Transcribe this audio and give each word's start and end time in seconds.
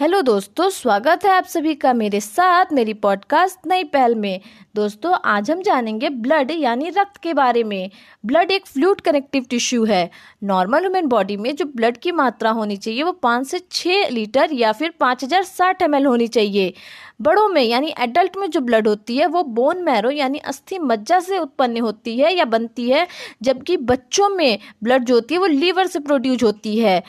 Hello 0.00 0.20
दोस्तों, 0.22 0.68
स्वागत 0.70 1.24
है 1.24 1.30
आप 1.30 1.44
सभी 1.44 1.74
का 1.74 1.92
मेरे 1.92 2.20
साथ 2.20 2.72
मेरी 2.72 2.92
पॉडकास्ट 2.94 3.66
नई 3.68 3.84
पहल 3.86 4.14
में। 4.14 4.40
दोस्तों, 4.74 5.12
आज 5.24 5.50
हम 5.50 5.62
जानेंगे 5.62 6.08
ब्लड 6.10 6.50
यानी 6.50 6.88
रक्त 6.88 7.16
के 7.16 7.34
बारे 7.34 7.64
में। 7.64 7.90
ब्लड 8.24 8.50
एक 8.50 8.66
फ्लूड 8.66 9.00
कनेक्टिव 9.00 9.46
टिश्यू 9.50 9.84
है। 9.84 10.10
नॉर्मल 10.42 10.80
ह्यूमन 10.80 11.06
बॉडी 11.06 11.36
में 11.36 11.54
जो 11.56 11.64
ब्लड 11.66 11.96
की 11.96 12.12
मात्रा 12.12 12.50
होनी 12.50 12.76
चाहिए 12.76 13.02
वो 13.02 13.12
पाँच 13.12 13.46
से 13.46 13.60
छः 13.72 14.08
लीटर 14.08 14.52
या 14.52 14.72
फिर 14.72 14.94
पाँच 15.00 15.24
हज़ार 15.24 15.42
साठ 15.44 15.82
एम 15.82 15.96
होनी 16.06 16.28
चाहिए। 16.28 16.72
बड़ों 17.20 17.48
में 17.48 17.62
यानी 17.62 17.94
एडल्ट 18.00 18.36
में 18.36 18.50
जो 18.50 18.60
ब्लड 18.60 18.88
होती 18.88 19.16
है 19.16 19.26
वो 19.26 19.42
बोन 19.44 19.82
मैरो 19.84 20.10
यानी 20.10 20.38
अस्थि 20.38 20.78
मज्जा 20.80 21.20
से 21.20 21.38
उत्पन्न 21.38 21.80
होती 21.80 22.18
है 22.18 22.34
या 22.34 22.44
बनती 22.46 22.90
है, 22.90 23.06
जबकि 23.42 23.76
बच्चों 23.76 24.28
में 24.28 24.58
ब्लड 24.82 25.04
जो 25.04 25.14
होती 25.14 25.34
है 25.34 25.40
वो 25.40 25.46
लीवर 25.48 25.86
से 25.86 26.00
प्रोड्यूस 26.00 26.42
होती 26.42 26.78
है। 26.78 27.02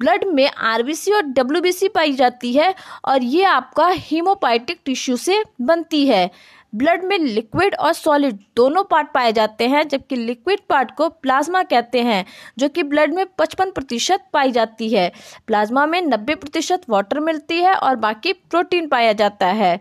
ब्लड 0.00 0.24
में 0.24 0.50
आरबीसी 0.50 1.12
और 1.12 1.22
डब्ल्यूबीसी 1.22 1.88
पाई 1.88 2.12
जाती 2.12 2.52
है 2.52 2.74
और 3.04 3.22
ये 3.22 3.44
आपका 3.44 3.88
हीमोपाइटिक 3.88 4.80
टिश्यू 4.84 5.16
से 5.16 5.44
बनती 5.60 6.06
है। 6.06 6.30
ब्लड 6.74 7.04
में 7.04 7.18
लिक्विड 7.18 7.74
और 7.74 7.92
सॉलिड 7.92 8.38
दोनों 8.56 8.84
पार्ट 8.84 9.08
पाए 9.14 9.32
जाते 9.32 9.68
हैं, 9.68 9.88
जबकि 9.88 10.16
लिक्विड 10.16 10.60
पार्ट 10.68 10.90
को 10.90 11.08
प्लाज्मा 11.08 11.62
कहते 11.62 12.02
हैं, 12.02 12.24
जो 12.58 12.68
कि 12.68 12.82
ब्लड 12.82 13.14
में 13.14 13.26
पचपन 13.38 13.70
प्रतिशत 13.70 14.24
पाई 14.32 14.52
जाती 14.52 14.88
है। 14.88 15.12
प्लाज्मा 15.46 15.86
में 15.86 16.02
नब्बे 16.02 16.34
प्रतिशत 16.34 16.82
वाटर 16.88 17.20
मिलती 17.20 17.60
है 17.60 17.74
और 17.74 17.96
बाकी 17.96 18.32
प्रोटीन 18.32 18.88
पाया 18.88 19.12
जाता 19.12 19.46
है। 19.46 19.80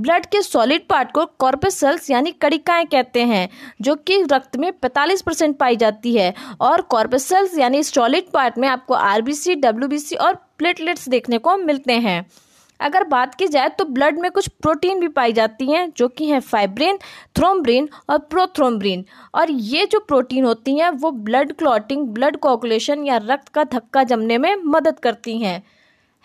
ब्लड 0.00 0.26
के 0.26 0.42
सॉलिड 0.42 0.86
पार्ट 0.88 1.12
को 1.12 1.26
कॉर्पेसल्स 1.26 2.10
यानी 2.10 2.30
कड़िकाएँ 2.30 2.84
कहते 2.84 3.22
हैं, 3.22 3.48
जो 3.80 3.94
कि 3.94 4.22
रक्त 4.32 4.56
में 4.56 4.72
45 4.72 5.22
परसेंट 5.22 5.58
पाई 5.58 5.76
जाती 5.76 6.16
है। 6.16 6.34
और 6.60 6.82
कॉर्पेसल्स 6.82 7.58
यानी 7.58 7.82
सॉलिड 7.82 8.30
पार्ट 8.30 8.58
में 8.58 8.68
आपको 8.68 8.94
आरबीसी, 8.94 9.54
डब्ल्यूबीसी 9.54 10.16
और 10.16 10.34
प्लेटलेट्स 10.58 11.08
देखने 11.08 11.38
को 11.38 11.56
मिलते 11.56 11.92
हैं। 11.92 12.26
अगर 12.80 13.04
बात 13.04 13.34
की 13.34 13.48
जाए 13.48 13.68
तो 13.68 13.84
ब्लड 13.84 14.18
में 14.18 14.30
कुछ 14.30 14.48
प्रोटीन 14.48 15.00
भी 15.00 15.08
पाई 15.08 15.32
जाती 15.32 15.72
हैं, 15.72 15.92
जो 15.96 16.08
कि 16.08 16.26
हैं 16.26 16.40
फाइब्रिन, 16.40 16.98
थ्रोम्ब्रिन 17.36 17.88
और 18.10 18.18
प्रोथ्रोम्ब्रिन। 18.18 19.04
और 19.34 19.50
ये 19.50 19.86
जो 19.86 20.00
प्रोटीन 20.00 20.44
होती 20.44 20.78
हैं, 20.78 20.90
वो 20.90 21.10
ब्लड 21.10 21.52
क्लॉटिंग, 21.52 22.06
ब्लड 22.06 22.36
कोकुलेशन 22.36 23.04
या 23.04 23.16
रक्त 23.16 23.48
का 23.48 23.64
धक्का 23.64 24.02
जमने 24.02 24.38
में 24.38 24.56
मदद 24.56 24.98
करती 24.98 25.38
हैं। 25.38 25.62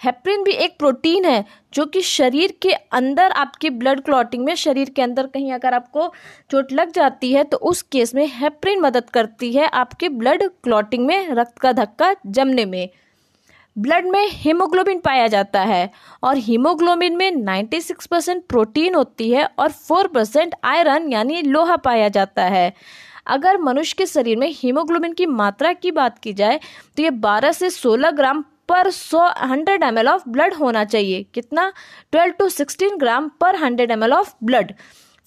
हेप्रिन 0.02 0.44
भी 0.44 0.52
एक 0.54 0.78
प्रोटीन 0.80 1.26
है, 1.26 1.44
जो 1.74 1.86
कि 1.86 2.02
शरीर 2.02 2.54
के 2.62 2.72
अंदर 2.72 3.32
आपके 3.32 3.70
ब्लड 3.70 4.02
क्लॉटिंग 4.02 4.44
में, 4.46 4.54
शरीर 4.56 4.90
के 4.90 5.02
अंदर 5.02 5.28
कहीं 5.28 5.52
अगर 5.54 5.74
आपको 5.74 6.08
चोट 6.52 6.72
लग 6.72 6.92
जाती 6.92 7.32
है 7.34 7.44
तो 7.44 7.58
उस 7.58 7.82
केस 7.82 8.14
में 8.16 8.26
हेप्रिन 8.34 8.82
मदद 8.82 9.10
करती 9.10 9.54
है 9.54 9.68
आपके 9.68 10.10
ब्लड 10.10 10.44
क्लॉटिंग 10.64 11.06
में 11.06 11.30
रक्त 11.30 11.58
का 11.58 11.72
धक्का 11.74 12.14
जमने 12.28 12.66
में। 12.66 12.90
ब्लड 13.76 14.06
में 14.06 14.28
हीमोग्लोबिन 14.28 15.00
पाया 15.00 15.28
जाता 15.28 15.62
है 15.62 15.90
और 16.24 16.38
हीमोग्लोबिन 16.38 17.16
में 17.18 17.32
96 17.34 18.08
परसेंट 18.08 18.44
प्रोटीन 18.46 18.96
होती 18.96 19.30
है 19.32 19.46
और 19.60 19.72
4 19.72 20.08
परसेंट 20.08 20.56
आयरन 20.64 21.12
यानी 21.12 21.42
लोहा 21.42 21.76
पाया 21.78 22.10
जाता 22.10 22.44
है। 22.46 22.74
अगर 23.28 23.58
मनुष्य 23.58 23.96
के 23.98 24.06
शरीर 24.06 24.38
में 24.38 24.48
हीमोग्लोबिन 24.54 25.14
की 25.14 25.26
मात्रा 25.26 25.74
की 25.74 25.92
बात 25.92 26.20
की 26.20 26.34
जाए 26.34 26.60
तो 26.98 27.04
ये 27.04 27.12
12 27.22 27.52
से 27.52 27.70
16 27.70 28.12
ग्राम 28.12 28.44
पर 28.70 28.90
सौ 28.90 29.28
हंड्रेड 29.42 29.84
एम 29.84 29.98
ऑफ़ 30.00 30.24
ब्लड 30.28 30.54
होना 30.54 30.84
चाहिए। 30.86 31.26
कितना? 31.34 31.72
ट्वेल्व 32.12 32.34
टू 32.34 32.50
सिक्सटीन 32.50 32.98
ग्राम 32.98 33.30
पर 33.42 33.56
hundred 33.56 33.92
M 33.92 34.04
of 34.04 34.34
blood 34.44 34.74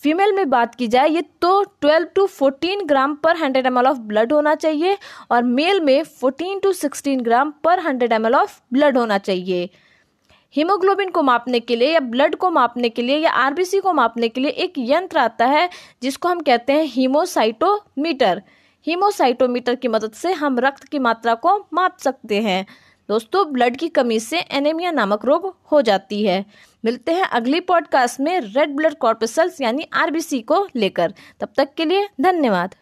female 0.02 0.32
में 0.32 0.48
बात 0.50 0.74
की 0.74 0.86
जाए, 0.88 1.08
ये 1.08 1.22
तो 1.40 1.62
12 1.82 2.04
टू 2.14 2.26
14 2.26 2.84
ग्राम 2.86 3.14
पर 3.14 3.36
100 3.36 3.66
एम 3.66 3.78
ऑफ़ 3.78 3.98
ब्लड 3.98 4.32
होना 4.32 4.54
चाहिए 4.54 4.96
और 5.30 5.42
मेल 5.42 5.80
में 5.80 6.02
14 6.02 6.60
टू 6.62 6.72
16 6.72 7.22
ग्राम 7.22 7.52
पर 7.64 7.80
100 7.80 8.12
एम 8.12 8.26
ऑफ़ 8.26 8.60
ब्लड 8.72 8.98
होना 8.98 9.18
चाहिए। 9.18 9.68
हीमोग्लोबिन 10.54 11.10
को 11.10 11.22
मापने 11.22 11.60
के 11.60 11.76
लिए 11.76 11.92
या 11.92 12.00
ब्लड 12.00 12.34
को 12.34 12.50
मापने 12.50 12.88
के 12.88 13.02
लिए 13.02 13.18
या 13.18 13.30
आरबीसी 13.30 13.80
को 13.80 13.92
मापने 13.92 14.28
के 14.28 14.40
लिए 14.40 14.50
एक 14.50 14.72
यंत्र 14.78 15.18
आता 15.18 15.46
है, 15.46 15.68
जिसको 16.02 16.28
हम 16.28 16.40
कहते 16.40 16.72
हैं 16.72 16.84
हीमोसाइटोमीटर 16.84 18.42
हीमोसाइटोमीटर 18.86 19.74
की 19.74 19.88
मदद 19.88 20.12
से 20.12 20.32
हम 20.32 20.58
रक्त 20.58 20.84
की 20.84 20.98
मात्रा 20.98 21.34
को 21.34 21.56
माप 21.72 21.96
सकते 21.98 22.40
हैं। 22.40 22.66
दोस्तों, 23.08 23.52
ब्लड 23.52 23.76
की 23.76 23.88
कमी 23.88 24.20
से 24.20 24.38
एनेमिया 24.38 24.90
नामक 24.90 25.24
रोग 25.24 25.56
हो 25.72 25.82
जाती 25.82 26.24
है। 26.26 26.44
मिलते 26.84 27.12
हैं 27.12 27.24
अगली 27.24 27.60
पॉडकास्ट 27.60 28.20
में 28.20 28.40
रेड 28.40 28.76
ब्लड 28.76 28.94
कॉर्पसल्स 28.94 29.60
यानी 29.60 29.86
आरबीसी 29.92 30.40
को 30.40 30.68
लेकर। 30.76 31.14
तब 31.40 31.48
तक 31.56 31.74
के 31.74 31.84
लिए 31.84 32.08
धन्यवाद। 32.20 32.74